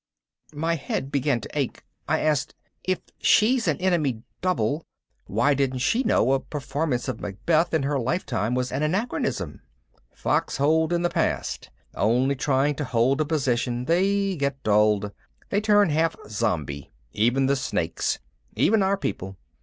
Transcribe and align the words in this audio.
My 0.55 0.73
head 0.77 1.11
began 1.11 1.41
to 1.41 1.49
ache. 1.55 1.83
I 2.07 2.21
asked, 2.21 2.55
"If 2.83 3.01
she's 3.19 3.67
an 3.67 3.77
enemy 3.77 4.23
double, 4.41 4.87
why 5.27 5.53
didn't 5.53 5.77
she 5.85 6.01
know 6.01 6.31
a 6.33 6.39
performance 6.39 7.07
of 7.07 7.21
Macbeth 7.21 7.71
in 7.71 7.83
her 7.83 7.99
lifetime 7.99 8.55
was 8.55 8.71
an 8.71 8.81
anachronism?" 8.81 9.61
"Foxholed 10.11 10.91
in 10.91 11.03
the 11.03 11.11
past, 11.11 11.69
only 11.93 12.33
trying 12.33 12.73
to 12.77 12.83
hold 12.83 13.21
a 13.21 13.25
position, 13.25 13.85
they 13.85 14.35
get 14.37 14.63
dulled. 14.63 15.11
They 15.51 15.61
turn 15.61 15.91
half 15.91 16.15
zombie. 16.27 16.89
Even 17.13 17.45
the 17.45 17.55
Snakes. 17.55 18.17
Even 18.55 18.81
our 18.81 18.97
people. 18.97 19.37